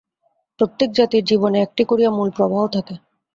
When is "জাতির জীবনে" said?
0.91-1.57